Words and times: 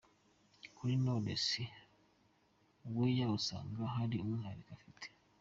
Kuri 0.75 0.93
Knowless, 1.01 1.47
Weya 2.95 3.25
asanga 3.37 3.81
hari 3.95 4.15
umwihariko 4.19 4.69
afite. 4.77 5.07